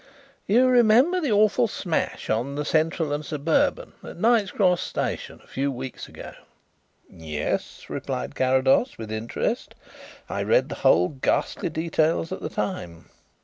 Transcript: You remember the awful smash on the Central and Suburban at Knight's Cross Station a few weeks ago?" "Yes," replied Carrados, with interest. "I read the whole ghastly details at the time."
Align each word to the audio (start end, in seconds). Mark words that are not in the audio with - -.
You 0.47 0.67
remember 0.67 1.21
the 1.21 1.31
awful 1.31 1.67
smash 1.67 2.27
on 2.27 2.55
the 2.55 2.65
Central 2.65 3.13
and 3.13 3.23
Suburban 3.23 3.93
at 4.03 4.17
Knight's 4.17 4.49
Cross 4.49 4.81
Station 4.81 5.39
a 5.43 5.47
few 5.47 5.71
weeks 5.71 6.07
ago?" 6.07 6.31
"Yes," 7.07 7.85
replied 7.87 8.33
Carrados, 8.33 8.97
with 8.97 9.11
interest. 9.11 9.75
"I 10.27 10.41
read 10.41 10.69
the 10.69 10.75
whole 10.81 11.09
ghastly 11.09 11.69
details 11.69 12.31
at 12.31 12.39
the 12.41 12.49
time." 12.49 13.09